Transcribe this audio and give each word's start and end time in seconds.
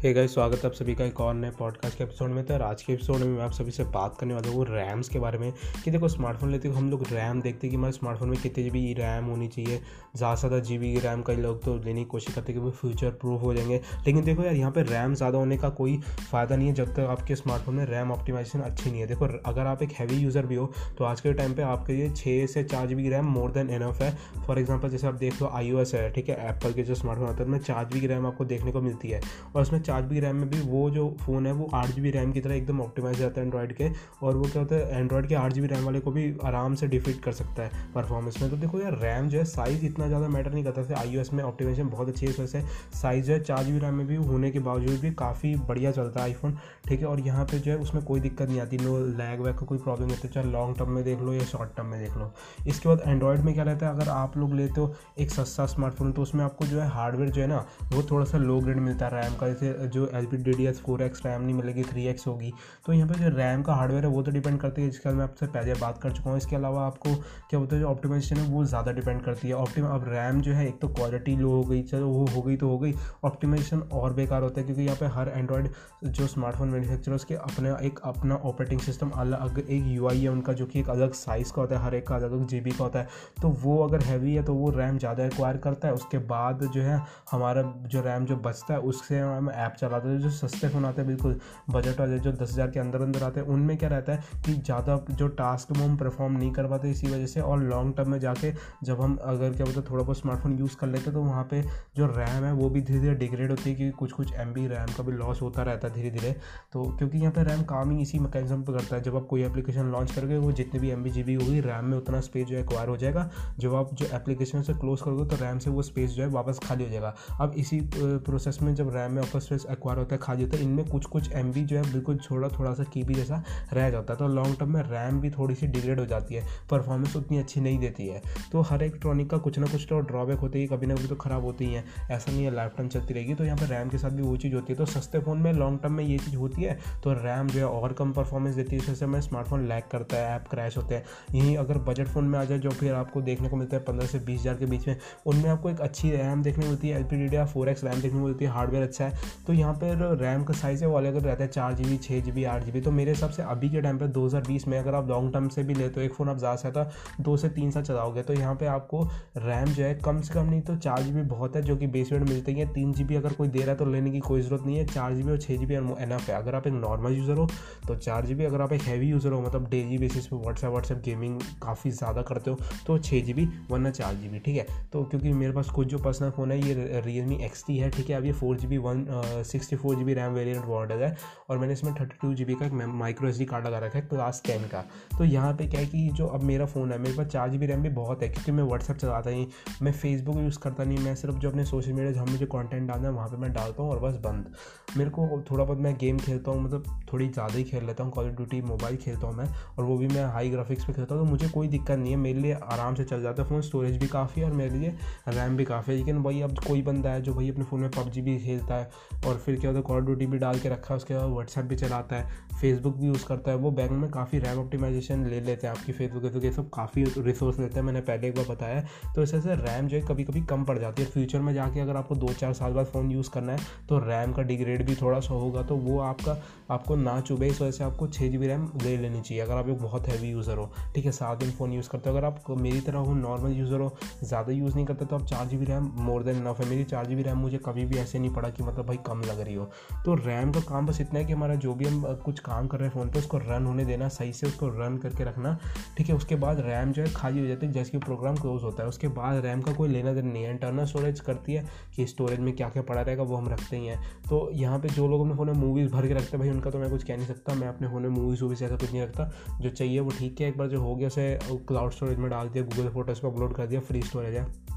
Hey 0.00 0.12
guys 0.14 0.32
स्वागत 0.34 0.58
है 0.58 0.66
आप 0.66 0.72
सभी 0.72 0.94
का 0.94 1.04
एक 1.04 1.18
और 1.20 1.34
नए 1.34 1.50
पॉडकास्ट 1.50 1.96
के 1.98 2.04
एपिसोड 2.04 2.30
में। 2.30 2.44
तो 2.46 2.54
आज 2.64 2.82
के 2.82 2.92
एपिसोड 2.92 3.16
में 3.16 3.26
मैं 3.26 3.42
आप 3.44 3.52
सभी 3.52 3.70
से 3.70 3.84
बात 3.86 4.16
करने 4.20 4.34
वाला 4.34 4.50
हूँ 4.50 4.64
रैम्स 4.66 5.08
के 5.08 5.18
बारे 5.18 5.38
में। 5.38 5.52
कि 5.84 5.90
देखो 5.90 6.08
स्मार्टफ़ोन 6.08 6.50
लेते 6.50 6.68
हो 6.68 6.74
हम 6.74 6.88
लोग 6.90 7.02
रैम 7.10 7.40
देखते 7.40 7.66
हैं 7.66 7.70
कि 7.70 7.76
हमारे 7.76 7.92
स्मार्टफ़ोन 7.92 8.28
में 8.28 8.38
कितने 8.42 8.62
जी 8.64 8.70
बी 8.70 8.92
रैम 8.98 9.24
होनी 9.24 9.48
चाहिए, 9.48 9.80
ज़्यादा 10.16 10.34
से 10.34 10.48
ज़्यादा 10.48 10.62
जी 10.64 10.78
बी 10.78 10.94
रैम 10.98 11.22
कई 11.22 11.36
लोग 11.36 11.62
तो 11.64 11.74
लेने 11.76 12.00
की 12.00 12.04
कोशिश 12.04 12.34
करते 12.34 12.52
हैं 12.52 12.60
कि 12.60 12.64
वो 12.64 12.70
फ्यूचर 12.70 13.10
प्रूफ 13.10 13.42
हो 13.42 13.52
जाएँगे। 13.54 13.76
लेकिन 14.06 14.24
देखो 14.24 14.42
यार, 14.42 14.54
यहाँ 14.54 14.70
पर 14.70 14.86
रैम 14.86 15.14
ज़्यादा 15.14 15.38
होने 15.38 15.56
का 15.56 15.68
कोई 15.70 15.98
फ़ायदा 16.30 16.56
नहीं 16.56 16.68
है, 16.68 16.74
जब 16.74 16.94
तक 16.94 17.08
आपके 17.10 17.36
स्मार्टफ़ोन 17.36 17.74
में 17.74 17.84
रैम 17.86 18.12
ऑप्टिमाइजेशन 18.12 18.60
अच्छी 18.60 18.90
नहीं 18.90 19.00
है। 19.00 19.06
देखो, 19.06 19.28
अगर 19.44 19.66
आप 19.66 19.82
एक 19.82 19.92
हैवी 19.92 20.16
यूज़र 20.16 20.46
भी 20.46 20.54
हो 20.54 20.70
तो 20.98 21.04
आज 21.04 21.20
के 21.20 21.32
टाइम 21.32 21.54
पर 21.54 21.62
आपके 21.64 21.92
लिए 21.92 22.10
छः 22.12 22.46
से 22.46 22.64
चार 22.64 22.86
G 22.86 22.94
B 22.94 23.08
RAM 23.08 23.26
more 23.26 23.50
than 23.50 23.70
enough 23.72 24.02
है। 24.02 24.10
फॉर 24.46 24.58
एग्ज़ाम्पल 24.58 24.88
जैसे 24.88 25.06
आप 25.06 25.14
देख 25.16 25.42
लो 25.42 25.50
आई 25.52 25.72
है, 25.94 26.10
ठीक 26.12 26.28
है 26.28 26.48
एप्पल 26.48 26.72
के 26.72 26.82
जो 26.82 26.94
स्मार्टफ़ोन 26.94 27.28
होता 27.28 27.38
है 27.38 27.44
उसमें 27.44 27.58
चार 27.60 27.84
जी 27.84 28.00
बी 28.00 28.06
रैम 28.06 28.26
आपको 28.26 28.44
देखने 28.46 28.72
को 28.72 28.80
मिलती 28.80 29.08
है। 29.08 29.20
और 29.54 29.62
उसमें 29.62 29.80
चार 29.90 30.02
जी 30.04 30.20
रैम 30.20 30.36
में 30.36 30.48
भी 30.50 30.60
वो 30.62 30.88
जो 30.90 31.08
फ़ोन 31.20 31.46
है 31.46 31.52
वो 31.52 31.68
आठ 31.74 31.90
जी 31.90 32.10
रैम 32.10 32.32
की 32.32 32.40
तरह 32.40 32.54
एकदम 32.54 32.80
ऑप्टिमाइज 32.80 33.20
रहता 33.22 33.40
है 33.40 33.46
एंड्रॉइड 33.46 33.72
के 33.76 33.88
और 34.22 34.36
वो 34.36 34.44
क्या 34.44 34.62
होता 34.62 34.76
है 34.76 34.98
एंड्रॉइड 34.98 35.26
के 35.28 35.34
आठ 35.36 35.52
जी 35.52 35.66
रैम 35.66 35.84
वाले 35.84 36.00
को 36.00 36.10
भी 36.10 36.24
आराम 36.44 36.74
से 36.74 36.86
डिफीट 36.88 37.22
कर 37.22 37.32
सकता 37.32 37.62
है 37.62 37.92
परफॉर्मेंस 37.94 38.40
में। 38.42 38.50
तो 38.50 38.56
देखो 38.56 38.80
यार, 38.80 38.98
रैम 38.98 39.28
जो 39.28 39.38
है 39.38 39.44
साइज़ 39.46 39.84
इतना 39.86 40.06
ज़्यादा 40.06 40.28
मैटर 40.28 40.52
नहीं 40.52 40.64
करता। 40.64 41.00
आई 41.00 41.22
में 41.32 41.42
ऑप्टिमाइजेशन 41.44 41.88
बहुत 41.90 42.08
अच्छी 42.08 42.26
है 42.26 42.32
इस 42.32 42.38
वजह 42.40 42.46
से 42.50 42.98
साइज़ 42.98 43.26
जो 43.26 43.32
है 43.32 43.40
चार 43.42 43.64
जी 43.64 43.78
रैम 43.78 43.94
में 43.94 44.06
भी 44.06 44.16
होने 44.16 44.50
के 44.50 44.58
बावजूद 44.60 44.98
भी 45.00 45.10
काफ़ी 45.16 45.54
बढ़िया 45.68 45.92
चलता 45.92 46.20
है 46.20 46.26
आईफोन 46.26 46.56
ठीक 46.88 47.00
है? 47.00 47.06
और 47.06 47.20
यहाँ 47.20 47.44
पर 47.44 47.58
जो 47.58 47.70
है 47.70 47.76
उसमें 47.78 48.04
कोई 48.04 48.20
दिक्कत 48.20 48.48
नहीं 48.48 48.60
आती। 48.60 48.78
नो 48.78 48.98
लैग 49.18 49.40
वैग 49.40 49.54
का 49.56 49.66
कोई 49.66 49.78
प्रॉब्लम 49.78 50.06
नहीं 50.06 50.16
होती 50.16 50.28
चाहे 50.28 50.50
लॉन्ग 50.50 50.78
टर्म 50.78 50.90
में 50.90 51.02
देख 51.04 51.20
लो 51.20 51.32
या 51.32 51.44
शॉर्ट 51.46 51.76
टर्म 51.76 51.86
में 51.86 52.00
देख 52.00 52.16
लो। 52.16 52.32
इसके 52.66 52.88
बाद 52.88 53.02
एंड्रॉइड 53.06 53.40
में 53.40 53.52
क्या 53.54 53.64
रहता 53.64 53.86
है, 53.86 53.94
अगर 53.94 54.08
आप 54.10 54.36
लोग 54.36 54.54
लेते 54.54 54.80
हो 54.80 54.94
एक 55.20 55.30
सस्ता 55.30 55.66
स्मार्टफ़ोन 55.66 56.12
तो 56.12 56.22
उसमें 56.22 56.44
आपको 56.44 56.66
जो 56.66 56.80
है 56.80 56.88
हार्डवेयर 56.90 57.30
जो 57.30 57.42
है 57.42 57.46
ना, 57.48 57.64
वो 57.92 58.02
थोड़ा 58.10 58.24
सा 58.24 58.38
लो 58.38 58.58
ग्रेड 58.60 58.78
मिलता 58.80 59.06
है 59.06 59.20
रैम 59.20 59.34
का। 59.36 59.48
जैसे 59.48 59.70
जो 59.86 60.06
L 60.14 60.26
P 60.26 60.36
D 60.36 60.52
D 60.52 60.66
S 60.66 60.80
four 60.80 61.02
X 61.02 61.24
RAM 61.26 61.42
नहीं 61.42 61.54
मिलेगी 61.54 61.82
थ्री 61.82 62.06
एक्स 62.06 62.26
होगी। 62.26 62.52
तो 62.86 62.92
यहाँ 62.92 63.08
पे 63.08 63.18
जो 63.20 63.36
रैम 63.36 63.62
का 63.62 63.74
हार्डवेयर 63.74 64.04
है, 64.04 64.10
वो 64.10 64.22
तो 64.22 64.32
डिपेंड 64.32 64.58
करती 64.60 64.82
है, 64.82 64.90
जिसका 64.90 65.10
मैं 65.10 65.24
आपसे 65.24 65.46
पहले 65.48 65.74
बात 65.80 65.98
कर 66.02 66.12
चुका 66.12 66.30
हूँ। 66.30 66.38
इसके 66.38 66.56
अलावा 66.56 66.86
आपको 66.86 67.14
क्या 67.50 67.60
होता 67.60 67.74
है, 67.76 67.80
जो 67.80 67.88
ऑप्टिमाइजेशन 67.88 68.36
है, 68.36 68.48
वो 68.50 68.64
ज़्यादा 68.64 68.92
डिपेंड 68.92 69.22
करती 69.24 69.48
है। 69.48 69.54
ऑप्टिम 69.54 69.86
अब 69.86 70.04
रैम 70.08 70.40
जो 70.40 70.52
है, 70.52 70.66
एक 70.68 70.80
तो 70.80 70.88
क्वालिटी 70.90 71.36
लो 71.36 71.50
हो 71.50 71.62
गई, 71.64 71.82
चलो 71.82 72.08
वो 72.08 72.26
हो 72.26 72.42
गई 72.42 72.56
तो 72.56 72.68
हो 72.68 72.78
गई। 72.78 72.94
ऑप्टिमाइजेशन 73.24 73.80
और 73.92 74.12
बेकार 74.14 74.42
होता 74.42 74.60
है, 74.60 74.66
क्योंकि 74.66 74.82
यहाँ 74.82 74.96
पर 74.96 75.06
हर 75.14 75.28
एंड्रॉयड 75.28 75.68
जो 76.04 76.26
स्मार्टफ़ोन 76.26 76.68
मैन्युफैक्चर 76.68 77.12
उसके 77.12 77.34
अपने 77.36 77.70
एक 77.86 77.98
अपना 78.04 78.34
ऑपरेटिंग 78.36 78.80
सिस्टम 78.80 79.10
अलग, 79.10 79.58
एक 79.60 79.84
यूआई 79.86 80.20
है 80.20 80.28
उनका, 80.28 80.52
जो 80.52 80.66
कि 80.66 80.80
एक 80.80 80.90
अलग 80.90 81.12
साइज़ 81.14 81.52
का 81.52 81.60
होता 81.60 81.78
है, 81.78 81.84
हर 81.84 81.94
एक 81.94 82.06
का 82.08 82.14
अलग 82.16 82.32
अलग 82.32 82.46
जी 82.46 82.60
का 82.60 82.84
होता 82.84 82.98
है। 82.98 83.08
तो 83.42 83.48
वो 83.60 83.76
अगर 83.84 84.02
हैवी 84.02 84.34
है 84.34 84.42
तो 84.42 84.54
वो 84.54 84.70
रैम 84.70 84.98
ज़्यादा 84.98 85.24
रिक्वायर 85.24 85.56
करता 85.58 85.88
है। 85.88 85.94
उसके 85.94 86.18
बाद 86.26 86.62
जो 86.64 86.82
है, 86.82 87.00
हमारा 87.30 87.62
जो 87.86 88.00
रैम 88.02 88.24
जो 88.26 88.36
बचता 88.38 88.74
है, 88.74 88.80
उससे 88.82 89.18
हम 89.18 89.50
ऐप 89.50 89.69
चलाते 89.72 90.08
हैं, 90.08 90.18
जो 90.20 90.30
सस्ते 90.32 90.68
फ़ोन 90.68 90.84
आते 90.84 91.00
हैं, 91.00 91.08
बिल्कुल 91.08 91.38
बजट 91.70 92.00
वाले 92.00 92.18
जो 92.18 92.32
दस 92.32 92.52
हज़ार 92.52 92.70
के 92.70 92.80
अंदर 92.80 93.02
अंदर 93.02 93.22
आते 93.24 93.40
हैं, 93.40 93.46
उनमें 93.48 93.76
क्या 93.78 93.88
रहता 93.88 94.12
है 94.12 94.42
कि 94.46 94.54
ज़्यादा 94.54 94.96
जो 95.10 95.28
टास्क 95.36 95.72
वो 95.72 95.84
हम 95.84 95.96
परफॉर्म 95.96 96.36
नहीं 96.36 96.50
कर 96.52 96.66
पाते, 96.68 96.90
इसी 96.90 97.06
वजह 97.06 97.26
से 97.26 97.40
और 97.40 97.62
लॉन्ग 97.62 97.94
टर्म 97.96 98.10
में 98.10 98.18
जाके 98.20 98.52
जब 98.84 99.00
हम 99.00 99.16
अगर 99.24 99.52
क्या 99.52 99.66
बोलते 99.66 99.90
थोड़ा 99.90 100.02
बहुत 100.02 100.18
स्मार्टफ़ोन 100.18 100.58
यूज़ 100.58 100.76
कर 100.76 100.86
लेते 100.86 101.10
तो 101.10 101.22
वहाँ 101.22 101.44
पर 101.44 101.68
जो 101.96 102.06
रैम 102.08 102.44
है, 102.44 102.52
वो 102.52 102.68
भी 102.70 102.80
धीरे 102.82 103.00
धीरे 103.00 103.14
डिग्रेड 103.16 103.50
होती 103.50 103.70
है, 103.70 103.76
क्योंकि 103.76 103.96
कुछ 103.98 104.12
कुछ 104.12 104.32
एम 104.34 104.54
रैम 104.56 104.92
का 104.96 105.02
भी 105.02 105.12
लॉस 105.14 105.42
होता 105.42 105.62
रहता 105.62 105.88
है 105.88 105.94
धीरे 105.94 106.10
धीरे 106.10 106.34
तो 106.72 106.82
क्योंकि 106.90 107.18
यहाँ 107.18 107.32
पर 107.32 107.46
रैम 107.46 107.62
काम 107.66 107.90
ही 107.90 108.02
इसी 108.02 108.18
मैकेनिज्म 108.18 108.62
पर 108.62 108.72
करता 108.72 108.96
है, 108.96 109.02
जब 109.02 109.16
आप 109.16 109.26
कोई 109.26 109.44
एप्लीकेशन 109.44 109.90
लॉन्च 109.92 110.12
करोगे, 110.12 110.36
वो 110.38 110.52
जितने 110.52 110.80
भी 110.80 110.90
एम 110.90 111.02
बी 111.02 111.34
होगी 111.34 111.60
रैम 111.60 111.84
में 111.84 111.96
उतना 111.98 112.20
स्पेस 112.20 112.46
जो 112.46 112.56
है 112.56 112.62
एक्वायर 112.62 112.88
हो 112.88 112.96
जाएगा। 112.96 113.28
जब 113.60 113.74
आप 113.74 113.94
जो 113.94 114.06
एप्लीकेशन 114.14 114.62
से 114.62 114.74
क्लोज 114.74 115.00
करोगे 115.02 115.24
तो 115.26 115.36
रैम 115.36 115.58
से 115.58 115.70
वो 115.70 115.82
स्पेस 115.82 116.10
जो 116.10 116.22
है 116.22 116.28
वापस 116.30 116.58
खाली 116.64 116.84
हो 116.84 116.90
जाएगा। 116.90 117.14
अब 117.40 117.54
इसी 117.58 117.80
प्रोसेस 117.94 118.58
में 118.62 118.74
जब 118.74 118.94
रैम 118.94 119.12
में 119.12 119.22
वापस 119.22 119.59
स्पेस 119.60 119.72
एक्वायर 119.72 119.98
होता 119.98 120.14
है 120.14 120.20
खाली 120.22 120.42
होता 120.42 120.56
है। 120.56 120.62
इनमें 120.62 120.84
कुछ 120.86 121.04
कुछ 121.06 121.32
एमबी 121.32 121.62
जो 121.62 121.76
है, 121.76 121.82
बिल्कुल 121.92 122.18
छोड़ा 122.18 122.48
थोड़ा 122.48 122.72
सा 122.74 122.84
की 122.84 123.02
जैसा 123.04 123.42
रह 123.72 123.90
जाता 123.90 124.12
है। 124.12 124.18
तो 124.18 124.28
लॉन्ग 124.28 124.56
टर्म 124.58 124.72
में 124.74 124.82
रैम 124.82 125.20
भी 125.20 125.30
थोड़ी 125.30 125.54
सी 125.54 125.66
डिग्रेड 125.68 126.00
हो 126.00 126.06
जाती 126.06 126.34
है। 126.34 126.44
परफॉर्मेंस 126.70 127.16
उतनी 127.16 127.38
अच्छी 127.38 127.60
नहीं 127.60 127.78
देती 127.78 128.06
है। 128.06 128.22
तो 128.52 128.60
हर 128.60 128.82
इलेक्ट्रॉनिक 128.82 129.30
का 129.30 129.38
कुछ 129.38 129.58
ना 129.58 129.66
कुछ 129.66 129.86
तो 129.88 130.00
ड्रॉबैक 130.02 130.38
होते 130.38 130.60
है 130.60 130.66
कभी 130.66 130.86
ना 130.86 130.94
कभी 130.94 131.08
तो 131.08 131.16
ख़राब 131.16 131.44
होती 131.44 131.64
ही 131.64 131.74
है। 131.74 131.84
ऐसा 132.10 132.32
नहीं 132.32 132.44
है 132.44 132.54
लाइफ 132.54 132.72
टाइम 132.76 132.88
चलती 132.88 133.14
रहेगी। 133.14 133.34
तो 133.34 133.44
यहाँ 133.44 133.58
पर 133.58 133.66
रैम 133.66 133.88
के 133.88 133.98
साथ 133.98 134.10
भी 134.10 134.22
वो 134.22 134.36
चीज़ 134.36 134.54
होती 134.54 134.72
है। 134.72 134.78
तो 134.78 134.86
सस्ते 134.86 135.18
फ़ोन 135.20 135.38
में 135.38 135.52
लॉन्ग 135.52 135.80
टर्म 135.82 135.92
में 135.92 136.04
ये 136.04 136.18
चीज़ 136.18 136.36
होती 136.36 136.62
है 136.62 136.78
तो 137.04 137.12
रैम 137.14 137.48
जो 137.48 137.58
है 137.58 137.66
और 137.66 137.92
कम 137.92 138.12
परफॉर्मेंस 138.12 138.54
देती 138.54 138.76
है। 138.76 138.82
इससे 138.82 139.06
में 139.06 139.20
स्मार्टफ़ोन 139.20 139.66
लैक 139.68 139.88
करता 139.92 140.16
है 140.16 140.34
ऐप 140.36 140.48
क्रैश 140.50 140.76
होते 140.76 140.94
हैं। 140.94 141.04
यहीं 141.34 141.56
अगर 141.56 141.78
बजट 141.80 142.08
फ़ोन 142.08 142.24
में 142.24 142.38
आ 142.38 142.44
जाए, 142.44 142.58
जो 142.58 142.70
फिर 142.70 142.94
आपको 142.94 143.20
देखने 143.22 143.48
को 143.48 143.56
मिलता 143.56 143.76
है 143.76 143.82
पंद्रह 143.84 144.06
से 144.06 144.18
बीस 144.20 144.40
हज़ार 144.40 144.54
के 144.54 144.66
बीच 144.66 144.86
में, 144.88 144.96
उनमें 145.26 145.48
आपको 145.50 145.70
एक 145.70 145.80
अच्छी 145.80 146.10
रैम 146.10 146.42
देखने 146.42 146.66
मिलती 146.66 146.88
है। 146.88 146.96
L 146.96 147.04
P 147.04 147.16
D 147.16 147.26
D 147.28 147.44
four 147.44 147.68
X 147.68 147.84
RAM 147.84 148.00
देखने 148.00 148.18
को 148.18 148.26
मिलती 148.26 148.44
है। 148.44 148.50
हार्डवेयर 148.50 148.84
अच्छा 148.84 149.04
है। 149.04 149.18
तो 149.46 149.49
यहाँ 149.52 149.74
पर 149.74 150.16
रैम 150.20 150.44
का 150.44 150.54
साइज़ 150.54 150.84
है, 150.84 150.88
वो 150.90 150.96
अलग 150.96 151.16
रहता 151.16 151.42
है, 151.42 151.48
चार 151.50 151.72
जी 151.74 151.84
बी 151.84 151.96
छः 151.98 152.20
जी 152.20 152.32
बी 152.32 152.44
आठ 152.46 152.64
जी 152.64 152.72
बी 152.72 152.80
तो 152.80 152.90
मेरे 152.92 153.10
हिसाब 153.10 153.30
से 153.30 153.42
अभी 153.44 153.68
के 153.70 153.80
टाइम 153.80 153.98
पर 153.98 154.06
दो 154.08 154.24
हज़ार 154.26 154.42
बीस 154.48 154.66
में 154.68 154.78
अगर 154.78 154.94
आप 154.94 155.08
लॉन्ग 155.08 155.32
टर्म 155.32 155.48
से 155.48 155.62
भी 155.62 155.74
लेते 155.74 156.00
हो, 156.00 156.06
एक 156.06 156.14
फ़ोन 156.14 156.28
आप 156.28 156.38
ज़्यादा 156.38 156.56
से 156.56 156.70
ज़्यादा 156.70 156.90
दो 157.20 157.36
से 157.36 157.48
तीन 157.50 157.70
साल 157.70 157.82
चलाओगे 157.82 158.22
तो 158.22 158.34
यहाँ 158.34 158.54
पर 158.54 158.66
आपको 158.68 159.02
रैम 159.38 159.66
जो 159.66 159.82
है 159.84 159.94
कम 160.04 160.20
से 160.20 160.34
कम 160.34 160.46
नहीं 160.46 160.60
तो 160.62 160.76
चार 160.78 161.02
जी 161.02 161.12
बी 161.12 161.22
बहुत 161.30 161.56
है, 161.56 161.62
जो 161.62 161.76
कि 161.76 161.86
बेस 161.88 162.12
वेट 162.12 162.22
मिलते 162.22 162.52
हैं 162.52 162.72
तीन 162.72 162.92
जी 162.92 163.04
बी 163.04 163.16
अगर 163.16 163.32
कोई 163.32 163.48
दे 163.48 163.58
रहा 163.58 163.70
है 163.70 163.76
तो 163.76 163.84
लेने 163.86 164.10
की 164.10 164.20
कोई 164.20 164.40
ज़रूरत 164.42 164.66
नहीं 164.66 164.76
है। 164.76 164.84
चार 164.86 165.14
जी 165.14 165.22
बी 165.22 165.30
और 165.30 165.38
छः 165.38 165.56
जी 165.56 165.66
बी 165.66 165.74
एनफ 165.74 166.28
है। 166.28 166.34
अगर 166.36 166.54
आप 166.54 166.66
एक 166.66 166.72
नॉर्मल 166.74 167.12
यूज़र 167.12 167.38
हो 167.38 167.48
तो 167.88 167.96
चार 167.96 168.26
जी 168.26 168.34
बी 168.34 168.44
अगर 168.44 168.60
आप 168.60 168.72
एक 168.72 168.82
हैवी 168.82 169.08
यूज़र 169.08 169.32
हो 169.32 169.40
मतलब 169.42 169.68
डेली 169.70 169.98
बेसिस 169.98 170.26
पे 170.26 170.36
व्हाट्सएप 170.36 170.70
व्हाट्सएप 170.70 171.02
गेमिंग 171.04 171.40
काफ़ी 171.62 171.90
ज़्यादा 171.92 172.22
करते 172.22 172.50
हो 172.50 172.58
तो 172.86 172.98
छः 173.00 173.24
जी 173.24 173.34
बी 173.34 173.48
वरना 173.70 173.90
चार 173.92 174.14
जी 174.14 174.28
बी 174.28 174.38
ठीक 174.40 174.56
है? 174.56 174.66
तो 174.92 175.02
क्योंकि 175.04 175.32
मेरे 175.32 175.52
पास 175.52 175.70
कुछ 175.70 175.86
जो 175.88 175.98
पर्सनल 176.00 176.30
फ़ोन 176.30 176.52
है, 176.52 176.58
ये 176.58 177.00
रियल 177.00 177.26
मी 177.26 177.36
एक्स 177.44 177.64
टी 177.66 177.76
है, 177.78 177.90
ठीक 177.90 178.10
है? 178.10 178.16
अब 178.16 178.24
ये 178.24 178.32
four 178.32 178.56
G 178.56 178.66
B 178.66 178.78
one 178.78 179.04
sixty 179.44 179.76
four 179.76 179.96
G 179.96 180.04
B 180.04 180.14
RAM 180.14 180.32
variant 180.32 180.64
model 180.66 181.02
है 181.02 181.14
और 181.50 181.58
मैंने 181.58 181.72
इसमें 181.72 181.92
थर्टी 181.94 182.16
टू 182.22 182.32
जी 182.34 182.44
बी 182.44 182.54
का 182.54 182.66
एक 182.66 182.72
माइक्रो 182.72 183.28
एस 183.28 183.38
डी 183.38 183.44
कार्ड 183.44 183.66
लगा 183.66 183.78
रखा 183.78 183.98
है 183.98 184.04
क्लास 184.06 184.42
टेन 184.46 184.66
का। 184.68 184.84
तो 185.18 185.24
यहाँ 185.24 185.52
पे 185.54 185.66
क्या 185.66 185.80
है 185.80 185.86
कि 185.86 186.08
जो 186.10 186.26
अब 186.28 186.42
मेरा 186.42 186.66
फ़ोन 186.66 186.92
है, 186.92 186.98
मेरे 186.98 187.16
पास 187.16 187.26
चार 187.26 187.48
जी 187.50 187.58
बी 187.58 187.66
रैम 187.66 187.82
भी 187.82 187.88
बहुत 187.90 188.22
है, 188.22 188.28
क्योंकि 188.28 188.52
मैं 188.52 188.62
व्हाट्सअप 188.64 188.96
चलाता 188.96 189.30
नहीं, 189.30 189.46
मैं 189.82 189.92
फेसबुक 189.92 190.36
यूज़ 190.36 190.58
करता 190.58 190.84
नहीं, 190.84 190.98
मैं 190.98 191.14
सिर्फ़ 191.16 191.36
जो 191.36 191.50
अपने 191.50 191.64
सोशल 191.64 191.92
मीडिया 191.92 192.12
जहाँ 192.12 192.26
मुझे 192.26 192.46
कॉन्टेंट 192.48 192.88
डालना 192.88 193.08
है, 193.08 193.14
वहाँ 193.14 193.28
पर 193.28 193.36
मैं 193.36 193.52
डालता 193.52 193.82
हूँ 193.82 193.90
और 193.90 193.98
बस 194.00 194.16
बंद। 194.20 194.52
मेरे 194.96 195.10
को 195.10 195.42
थोड़ा 195.50 195.64
बहुत 195.64 195.78
मैं 195.78 195.94
गेम 195.98 196.18
खेलता 196.18 196.50
हूँ 196.50 196.62
मतलब 196.62 196.84
थोड़ी 197.12 197.28
ज़्यादा 197.28 197.56
ही 197.56 197.64
खेल 197.64 197.84
लेता 197.86 198.04
हूँ 198.04 198.12
कॉल 198.12 198.26
ऑफ़ 198.26 198.34
ड्यूटी 198.36 198.60
मोबाइल 198.62 198.96
खेलता 198.96 199.26
हूँ 199.26 199.36
मैं, 199.36 199.46
और 199.78 199.84
वो 199.84 199.96
भी 199.98 200.08
मैं 200.08 200.24
हाई 200.32 200.50
ग्राफिक्स 200.50 200.84
पे 200.84 200.92
खेलता 200.92 201.14
हूँ 201.14 201.24
तो 201.24 201.30
मुझे 201.30 201.48
कोई 201.48 201.68
दिक्कत 201.68 201.98
नहीं 201.98 202.10
है, 202.10 202.16
मेरे 202.18 202.40
लिए 202.40 202.52
आराम 202.64 202.94
से 202.94 203.04
चल 203.04 203.22
जाता 203.22 203.42
है 203.42 203.48
फ़ोन 203.48 203.60
स्टोरेज 203.62 203.96
भी 203.96 204.06
काफ़ी 204.08 204.42
है 204.42 204.48
और 204.48 204.54
मेरे 204.56 204.78
लिए 204.78 204.94
रैम 205.28 205.56
भी 205.56 205.64
काफ़ी 205.64 205.92
है। 205.92 205.98
लेकिन 205.98 206.22
भाई, 206.22 206.40
अब 206.40 206.58
कोई 206.66 206.82
बंदा 206.82 207.10
है 207.10 207.22
जो 207.22 207.34
भाई 207.34 207.50
अपने 207.50 207.64
फ़ोन 207.64 207.80
में 207.80 207.90
पबजी 207.90 208.20
भी 208.20 208.38
खेलता 208.40 208.74
है 208.74 208.90
और 209.26 209.36
फिर 209.36 209.58
क्या 209.60 209.70
होता 209.70 209.78
है 209.78 209.82
कॉल 209.84 210.04
ड्यूटी 210.04 210.26
भी 210.26 210.38
डाल 210.38 210.58
के 210.60 210.68
रखा 210.68 210.94
है, 210.94 210.96
उसके 210.96 211.14
बाद 211.14 211.30
व्हाट्सएप 211.30 211.64
भी 211.64 211.76
चलाता 211.76 212.16
है 212.16 212.48
फेसबुक 212.60 212.96
भी 212.96 213.06
यूज़ 213.06 213.24
करता 213.26 213.50
है, 213.50 213.56
वो 213.56 213.70
बैंक 213.70 213.90
में 213.90 214.10
काफ़ी 214.10 214.38
रैम 214.38 214.58
ऑप्टिमाइजेशन 214.58 215.24
ले 215.26 215.40
लेते 215.40 215.66
हैं 215.66 215.74
आपकी 215.74 215.92
फेसबुक 215.92 216.22
फेसबुक 216.22 216.44
ये 216.44 216.52
सब 216.52 216.68
काफ़ी 216.70 217.04
रिसोर्स 217.18 217.58
लेते 217.58 217.74
हैं, 217.74 217.84
मैंने 217.86 218.00
पहले 218.02 218.28
एक 218.28 218.34
बार 218.36 218.46
बताया 218.46 218.76
है। 218.76 219.12
तो 219.14 219.22
इस 219.22 219.30
से 219.34 219.54
रैम 219.56 219.88
जो 219.88 219.96
है 219.96 220.02
कभी 220.04 220.24
कभी 220.24 220.40
कम 220.42 220.64
पड़ 220.64 220.78
जाती 220.78 221.02
है। 221.02 221.08
फ्यूचर 221.10 221.40
में 221.40 221.52
जाके 221.54 221.80
अगर 221.80 221.96
आपको 221.96 222.14
दो 222.16 222.32
चार 222.34 222.52
साल 222.52 222.72
बाद 222.72 222.86
फ़ोन 222.86 223.10
यूज़ 223.10 223.30
करना 223.30 223.52
है 223.52 223.58
तो 223.88 223.98
रैम 224.00 224.32
का 224.32 224.42
डिग्रेड 224.42 224.84
भी 224.86 224.94
थोड़ा 224.96 225.20
सा 225.20 225.34
होगा 225.34 225.62
तो 225.62 225.76
वो 225.78 225.98
आपका, 226.00 226.36
आपको 226.70 226.96
ना 226.96 227.20
चुभे। 227.20 227.46
इस 227.46 227.60
वजह 227.60 227.70
से 227.70 227.84
आपको 227.84 228.08
छः 228.08 228.28
जी 228.28 228.38
रैम 228.38 228.68
ले 228.82 228.96
लेनी 228.96 229.20
चाहिए, 229.20 229.42
अगर 229.42 229.54
आप 229.54 229.68
एक 229.68 229.80
बहुत 229.80 230.08
हैवी 230.08 230.30
यूज़र 230.30 230.56
हो। 230.56 230.70
ठीक 230.94 231.04
है, 231.04 231.12
सात 231.12 231.38
दिन 231.38 231.50
फ़ोन 231.50 231.72
यूज़ 231.72 231.88
करते 231.88 232.10
हो, 232.10 232.16
अगर 232.16 232.26
आप 232.26 232.50
मेरी 232.50 232.80
तरह 232.80 232.98
हो 232.98 233.14
नॉर्मल 233.14 233.52
यूज़र 233.52 233.80
हो, 233.80 233.94
ज़्यादा 234.24 234.52
यूज़ 234.52 234.74
नहीं 234.74 234.86
करते 234.86 235.04
तो 235.04 235.16
आप 235.16 235.26
चार 235.26 235.46
G 235.46 235.56
B 235.56 235.64
RAM 235.64 235.90
more 235.98 236.22
than 236.22 236.42
enough 236.48 236.60
है। 236.60 236.68
मेरी 236.70 236.84
चार 236.86 237.06
जी 237.06 237.14
बी 237.14 237.22
रैम 237.22 237.38
मुझे 237.38 237.58
कभी 237.66 237.84
भी 237.84 237.98
ऐसे 237.98 238.18
नहीं 238.18 238.34
पड़ा 238.34 238.48
कि 238.50 238.62
मतलब 238.62 238.86
भाई 238.86 238.96
कम 239.10 239.20
लग 239.20 239.40
रही 239.40 239.54
हो। 239.54 239.70
तो 240.04 240.14
रैम 240.14 240.52
का 240.52 240.60
काम 240.60 240.86
बस 240.86 241.00
इतना 241.00 241.18
है 241.18 241.24
कि 241.24 241.32
हमारा 241.32 241.54
जो 241.54 241.74
भी 241.74 241.84
हम 241.84 242.14
कुछ 242.14 242.38
काम 242.38 242.66
कर 242.66 242.78
रहे 242.78 242.88
हैं 242.88 242.94
फ़ोन 242.94 243.08
पर 243.10 243.18
उसको 243.18 243.38
रन 243.38 243.66
होने 243.66 243.84
देना, 243.84 244.08
सही 244.08 244.32
से 244.32 244.46
उसको 244.46 244.68
रन 244.68 244.96
करके 244.96 245.24
रखना, 245.24 245.58
ठीक 245.96 246.08
है? 246.08 246.14
उसके 246.14 246.36
बाद 246.36 246.60
रैम 246.60 246.92
जो 246.92 247.02
है 247.02 247.12
खाली 247.12 247.40
हो 247.40 247.46
जाती 247.46 247.66
है, 247.66 247.72
जैसे 247.72 247.90
कि 247.90 247.98
प्रोग्राम 247.98 248.36
क्लोज 248.36 248.62
होता 248.62 248.82
है। 248.82 248.88
उसके 248.88 249.08
बाद 249.08 249.44
रैम 249.44 249.62
का 249.62 249.72
कोई 249.72 249.88
लेना 249.88 250.12
देना 250.12 250.32
नहीं 250.32 250.44
है। 250.44 250.50
इंटरनल 250.50 250.84
स्टोरेज 250.84 251.20
करती 251.20 251.54
है 251.54 251.64
कि 251.96 252.06
स्टोरेज 252.06 252.40
में 252.40 252.56
क्या 252.56 252.68
क्या 252.68 252.82
पड़ा 252.82 253.02
रहेगा, 253.02 253.22
वो 253.22 253.36
हम 253.36 253.48
रखते 253.48 253.76
ही 253.76 253.86
हैं। 253.86 254.02
तो 254.28 254.50
यहाँ 254.52 254.78
पे 254.78 254.88
जो 254.88 255.08
लोग 255.08 255.20
अपने 255.20 255.34
फ़ोन 255.34 255.46
में 255.46 255.54
मूवीज़ 255.54 255.92
भर 255.92 256.06
के 256.06 256.14
रखते 256.14 256.36
हैं, 256.36 256.38
भाई, 256.38 256.50
उनका 256.50 256.70
तो 256.70 256.78
मैं 256.78 256.90
कुछ 256.90 257.04
कह 257.04 257.16
नहीं 257.16 257.26
सकता। 257.26 257.54
मैं 257.54 257.68
अपने 257.68 257.88
फ़ोन 257.88 258.02
में 258.02 258.08
मूवीज़ 258.08 258.44
वूवीज़ 258.44 258.64
ऐसा 258.64 258.76
कुछ 258.76 258.92
नहीं 258.92 259.02
रखता। 259.02 259.30
जो 259.60 259.70
चाहिए 259.70 260.00
वो 260.00 260.10
ठीक 260.10 260.40
है। 260.40 260.48
एक 260.48 260.58
बार 260.58 260.68
जो 260.68 260.80
हो 260.80 260.96
गया, 260.96 261.06
उसे 261.06 261.38
क्लाउड 261.44 261.92
स्टोरेज 261.92 262.18
में 262.18 262.30
डाल 262.30 262.48
दिया 262.48 262.64
गूगल 262.64 262.88
फ़ोटोज़ 262.88 263.20
को 263.20 263.30
अपलोड 263.30 263.54
कर 263.54 263.66
दिया 263.66 263.80
फ्री 263.80 264.02
स्टोरेज 264.02 264.36
है। 264.36 264.70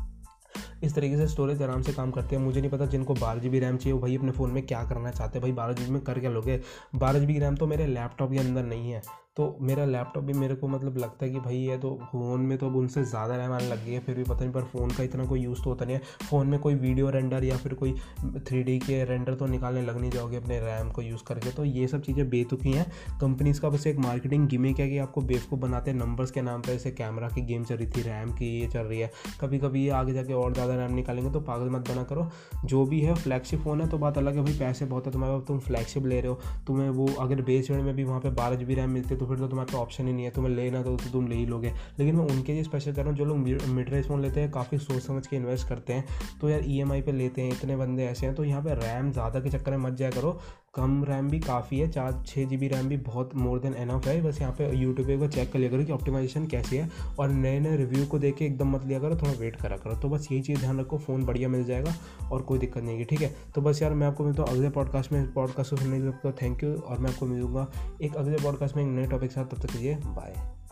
इस 0.84 0.96
तरीके 0.96 1.18
से 1.18 1.28
स्टोरेज 1.28 1.62
आराम 1.62 1.82
से 1.82 1.94
काम 1.94 2.12
करते 2.12 2.36
हैं। 2.36 2.44
मुझे 2.44 2.60
नहीं 2.62 2.72
पता 2.72 2.86
जिनको 2.86 3.14
बारह 3.14 3.40
जी 3.40 3.50
बी 3.50 3.60
रैम 3.60 3.78
चाहिए, 3.78 3.94
वो 3.94 4.00
भाई 4.00 4.18
अपने 4.18 4.32
फ़ोन 4.32 4.52
में 4.52 4.66
क्या 4.66 4.84
करना 4.84 5.12
चाहते 5.12 5.40
हैं, 5.40 5.42
भाई 5.42 5.52
बारह 5.52 5.74
जी 5.74 5.86
बी 5.86 5.92
में 5.92 6.02
कर 6.02 6.20
क्या 6.20 6.32
लोगे? 6.32 6.60
बारह 6.96 7.20
जी 7.20 7.26
बी 7.26 7.40
रैम 7.40 7.56
तो 7.56 7.68
मेरे 7.68 7.88
लैपटॉप 7.88 8.32
के 8.32 8.38
अंदर 8.38 8.64
नहीं 8.64 8.92
है। 8.92 9.02
तो 9.38 9.46
मेरा 9.62 9.86
लैपटॉप 9.86 10.24
भी 10.24 10.34
मेरे 10.34 10.56
को 10.56 10.68
मतलब 10.68 10.98
लगता 10.98 11.26
है 11.26 11.32
कि 11.32 11.40
भाई 11.40 11.56
ये 11.58 11.78
तो 11.78 11.90
फ़ोन 12.12 12.42
में 12.42 12.58
तो 12.58 12.68
अब 12.68 12.76
उनसे 12.76 13.04
ज़्यादा 13.04 13.36
रैम 13.36 13.52
आने 13.52 13.68
लग 13.68 13.86
गई 13.86 13.94
है, 13.94 14.00
फिर 14.00 14.16
भी 14.16 14.24
पता 14.24 14.40
नहीं, 14.40 14.52
पर 14.54 14.64
फ़ोन 14.64 14.90
का 14.90 15.04
इतना 15.04 15.26
कोई 15.26 15.40
यूज़ 15.42 15.62
तो 15.64 15.70
होता 15.70 15.86
नहीं 15.86 15.96
है। 15.96 16.02
फ़ोन 16.30 16.48
में 16.48 16.60
कोई 16.60 16.76
वीडियो 16.76 17.10
रेंडर 17.10 17.44
या 17.44 17.58
फिर 17.58 17.74
कोई 17.74 17.94
थ्री 18.40 18.78
के 18.80 19.04
रेंडर 19.06 19.36
तो 19.36 19.46
निकालने 19.46 19.82
लग 19.82 20.00
नहीं 20.00 20.12
जाओगे 20.12 20.38
अपने 20.38 20.60
रैम 20.60 20.90
को 20.90 21.02
यूज़ 21.02 21.24
करके। 21.28 21.52
तो 21.52 21.66
ये 21.66 21.88
सब 21.88 22.02
चीज़ें 22.02 22.30
बेतुकी 22.30 22.72
हैं। 22.72 22.86
कंपनीज़ 23.22 23.62
का 23.62 23.70
बस 23.70 23.88
एक 23.88 23.98
मार्केटिंग 24.00 24.48
गिमिक 24.48 24.80
है 24.80 24.90
कि 24.90 24.98
आपको 24.98 25.22
बेवकूफ़ 25.24 25.60
बनाते 25.60 25.92
हैं। 25.92 25.98
नंबर्स 25.98 26.32
के 26.32 26.42
नाम 26.42 26.62
पर 26.62 26.72
ऐसे 26.72 26.92
कैमरा 26.92 27.30
की 27.30 27.42
गेम 27.44 27.64
चल 27.64 27.76
रही 27.76 27.88
थी 27.88 28.02
रैम 28.02 28.34
की 28.34 28.52
ये 28.60 28.68
चल 28.68 28.80
रही 28.82 29.00
है। 29.00 29.12
कभी 29.42 29.60
कभी 29.60 29.84
ये 29.84 29.90
आगे 29.94 30.14
जाके 30.14 30.34
और 30.34 30.54
ज़्यादा 30.54 30.76
रैम 30.76 30.94
निकालेंगे 30.96 31.32
तो 31.32 31.42
पागल 31.42 31.70
मत 31.70 31.90
बना 31.90 32.04
करो। 32.04 32.30
जो 32.66 32.86
भी 32.86 33.02
है 33.02 33.16
फ्लैगशिप 33.16 33.62
फ़ोन 33.62 33.82
है 33.82 33.90
तो 33.90 33.98
बात 33.98 34.18
अलग 34.18 34.36
है। 34.36 34.44
भाई 34.44 34.58
पैसे 34.60 34.86
बहुत 34.86 35.06
है, 35.06 35.12
तुम्हारे 35.12 35.42
तुम 35.48 35.60
फ्लैगशिप 35.62 36.06
ले 36.06 36.22
रहे 36.22 36.32
हो। 36.32 36.40
तुम्हें 36.68 36.90
वो 36.92 37.08
अगर 37.20 37.42
बेस 37.44 37.72
में 37.72 37.96
भी 37.96 38.04
वहाँ 38.04 38.20
पर 38.22 38.30
बारह 38.34 38.56
जी 38.56 38.74
रैम 38.74 38.90
मिलती 38.90 39.10
है 39.10 39.22
तो 39.24 39.28
फिर 39.28 39.38
तो 39.38 39.48
तुम्हारे 39.48 39.72
पास 39.72 39.82
ऑप्शन 39.82 40.08
ही 40.08 40.14
नहीं 40.14 40.26
है 40.26 40.32
तुम्हें 40.32 40.54
लेना 40.56 40.82
तो, 40.84 40.96
तो 40.98 41.10
तुम 41.12 41.28
ले 41.28 41.36
ही 41.36 41.46
लोगे। 41.46 41.72
लेकिन 42.00 42.16
मैं 42.16 42.26
उनके 42.26 42.54
लिए 42.54 42.64
स्पेशल 42.64 42.94
कर 42.94 43.02
रहा 43.02 43.10
हूँ 43.10 43.18
जो 43.18 43.26
लोग 43.26 43.38
मिड 43.38 43.90
रेंज 43.90 44.08
फ़ोन 44.08 44.22
लेते 44.22 44.42
हैं 44.42 44.52
काफ़ी 44.52 44.78
सोच 44.80 45.02
समझ 45.04 45.26
के 45.28 45.36
इन्वेस्ट 45.36 45.68
करते 45.68 45.94
हैं। 45.94 46.06
तो 46.42 46.50
यार 46.50 46.62
ई 46.66 46.82
e 46.82 47.02
पे 47.04 47.12
लेते 47.12 47.42
हैं 47.42 47.52
इतने 47.52 47.76
बंदे 47.78 48.06
ऐसे 48.06 48.26
हैं 48.26 48.36
तो 48.36 48.44
यहाँ 48.44 48.62
पर 48.64 48.78
रैम 48.78 49.12
ज़्यादा 49.12 49.40
के 49.40 49.50
चक्कर 49.50 49.72
में 49.72 49.78
मत 49.80 49.94
जाया 49.94 50.12
करो। 50.12 50.40
कम 50.76 51.04
रैम 51.04 51.30
भी 51.30 51.40
काफ़ी 51.40 51.80
है, 51.80 51.90
चार 51.92 52.24
छः 52.28 52.46
जी 52.46 52.58
बी 52.58 52.68
रैम 52.68 52.88
भी 52.88 52.98
बहुत 52.98 53.36
मोर 53.36 53.60
देन 53.60 53.74
एनफ 53.74 54.08
है। 54.08 54.22
बस 54.22 54.42
यहाँ 54.42 54.54
पे 54.54 54.70
यूट्यूब 54.78 55.20
पर 55.22 55.28
चेक 55.28 55.52
कर 55.52 55.60
लिया 55.60 55.72
करो 55.72 55.84
कि 55.86 55.92
ऑप्टिमाइजेशन 55.92 56.48
कैसी 56.48 56.78
है 56.78 56.90
और 57.20 57.30
नए 57.30 57.60
नए 57.60 57.76
रिव्यू 57.78 58.06
को 58.06 58.20
देख 58.20 58.36
के 58.36 58.46
एकदम 58.46 58.72
मत 58.72 58.86
लिया 58.86 59.00
करो, 59.00 59.16
थोड़ा 59.16 59.32
वेट 59.32 59.56
करा 59.56 59.78
करो। 59.78 59.96
तो 59.96 60.10
बस 60.10 60.28
यही 60.32 60.42
चीज़ 60.42 60.60
ध्यान 60.60 60.80
रखो 60.80 60.98
फ़ोन 60.98 61.26
बढ़िया 61.26 61.50
मिल 61.50 61.64
जाएगा 61.64 61.94
और 62.32 62.42
कोई 62.42 62.60
दिक्कत 62.60 62.84
नहीं 62.84 62.98
है, 62.98 63.06
ठीक 63.06 63.22
है? 63.22 63.36
तो 63.56 63.62
बस 63.62 63.82
यार 63.82 63.94
मैं 63.94 64.08
आपको 64.08 64.24
मिलता 64.24 64.44
हूँ 64.44 64.50
अगले 64.50 64.70
पॉडकास्ट 64.70 65.12
में 65.12 65.34
पॉडकास्ट 65.34 65.70
को 65.70 65.78
सुनने 65.78 66.00
के 66.00 66.04
लिए 66.04 66.32
थैंक 66.32 66.64
यू 66.64 66.74
और 66.74 67.00
मैं 67.00 67.12
आपको 67.12 67.26
मिलूँगा 67.26 67.68
एक 68.02 68.16
अगले 68.16 68.44
पॉडकास्ट 68.44 68.76
में 68.76 68.84
एक 68.84 68.90
नए 68.90 69.08
टॉपिक 69.08 69.30
के 69.30 69.36
साथ। 69.36 69.46
तब 69.46 69.62
तक 69.62 69.72
के 69.72 69.78
लिए 69.78 69.96
बाय 69.96 70.63